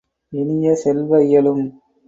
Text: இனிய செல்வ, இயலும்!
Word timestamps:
இனிய 0.33 0.73
செல்வ, 0.75 1.21
இயலும்! 1.21 1.63